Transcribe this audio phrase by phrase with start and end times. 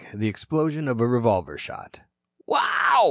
[0.15, 1.99] The explosion of a revolver shot.
[2.47, 2.97] "Wow."